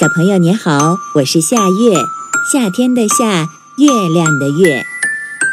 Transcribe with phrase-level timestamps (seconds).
[0.00, 1.94] 小朋友你好，我是夏月，
[2.50, 4.82] 夏天的夏，月亮的月。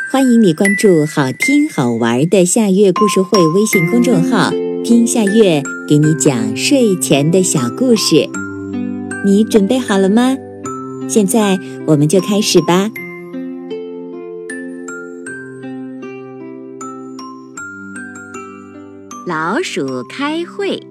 [0.09, 4.51] 欢迎你关注好听好玩的夏月故事会微信公众号，
[4.85, 8.29] 听夏月给你讲睡前的小故事。
[9.25, 10.37] 你准备好了吗？
[11.09, 12.89] 现在我们就开始吧。
[19.25, 20.81] 老鼠开会。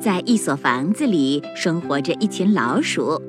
[0.00, 3.20] 在一所房子里生活着一群老鼠，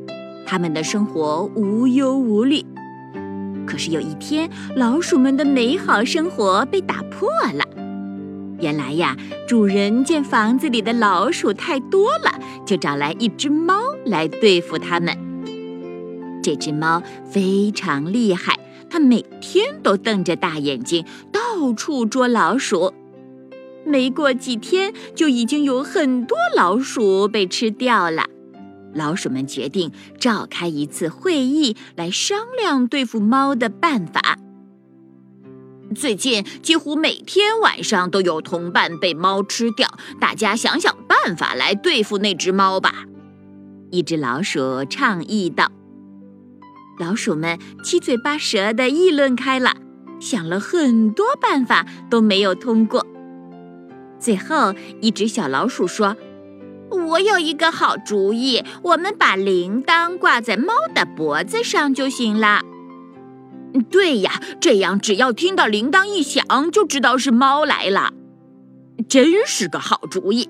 [0.46, 2.64] 他们的生活无忧无虑。
[3.68, 7.66] 可是有一天，老鼠们的美好生活被打破了。
[8.62, 13.76] 原来呀，主人见房子里的老鼠太多了，就找来一只猫
[14.06, 15.14] 来对付它们。
[16.42, 18.58] 这只猫非常厉害，
[18.90, 22.94] 它每天都瞪着大眼睛，到处捉老鼠。
[23.86, 28.26] 没过几天，就已经有很多老鼠被吃掉了。
[28.94, 34.38] 老鼠们决定召开一次会议，来商量对付猫的办法。
[35.96, 43.06] 最近几乎每天晚上都有同伴被猫吃掉，大家想想办法来对付那只猫吧。
[43.92, 45.70] 一只老鼠倡议道。
[47.00, 49.76] 老鼠们七嘴八舌地议论开了，
[50.20, 53.06] 想了很多办法，都没有通过。
[54.22, 56.16] 最后一只小老鼠说
[57.10, 62.62] ：“我有一个好主意，我们把铃铛挂在猫的脖子上就行了。
[63.90, 68.14] ”“对呀，这样只要听到铃铛一响，就知道是猫来了。
[69.10, 70.48] ”“真是个好主意！”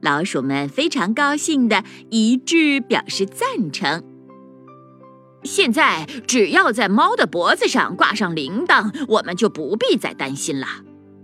[0.00, 4.02] 老鼠们非常高兴的一致表示赞成。
[5.42, 10.66] 现在只要在猫的脖子上挂上铃铛，我们就不必再担心了。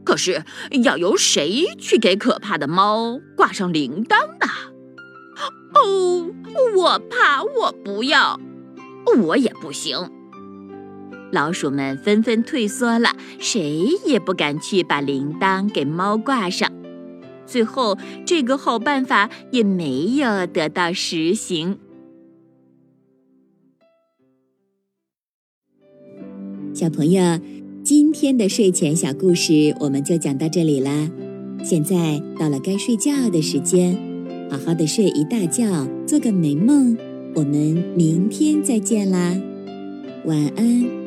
[0.05, 0.45] 可是
[0.83, 4.47] 要由谁去给可怕的猫挂上铃铛呢？
[5.75, 6.27] 哦，
[6.77, 8.41] 我怕我不要，
[9.23, 10.11] 我也不行。
[11.31, 16.73] 老鼠们纷纷退缩了，谁也不敢去把铃铛给猫挂上。
[17.47, 17.97] 最后，
[18.27, 21.79] 这个好办法也没有得到实行。
[26.75, 27.39] 小朋友。
[27.83, 31.11] 今天的睡前小故事我们就讲到这里啦，
[31.65, 33.97] 现在到了该睡觉的时间，
[34.51, 36.97] 好好的睡一大觉，做个美梦。
[37.35, 39.35] 我们明天再见啦，
[40.27, 41.00] 晚安。